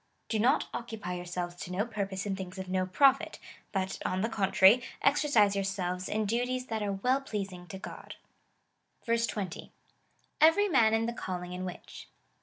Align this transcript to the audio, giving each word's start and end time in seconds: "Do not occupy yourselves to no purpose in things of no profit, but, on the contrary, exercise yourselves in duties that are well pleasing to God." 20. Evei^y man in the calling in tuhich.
"Do 0.29 0.39
not 0.39 0.67
occupy 0.73 1.13
yourselves 1.13 1.53
to 1.57 1.71
no 1.71 1.85
purpose 1.85 2.25
in 2.25 2.35
things 2.35 2.57
of 2.57 2.67
no 2.67 2.87
profit, 2.87 3.37
but, 3.71 3.99
on 4.03 4.21
the 4.21 4.29
contrary, 4.29 4.81
exercise 5.03 5.53
yourselves 5.53 6.09
in 6.09 6.25
duties 6.25 6.65
that 6.65 6.81
are 6.81 6.93
well 6.93 7.21
pleasing 7.21 7.67
to 7.67 7.77
God." 7.77 8.15
20. 9.05 9.71
Evei^y 10.41 10.71
man 10.71 10.95
in 10.95 11.05
the 11.05 11.13
calling 11.13 11.53
in 11.53 11.65
tuhich. 11.67 12.07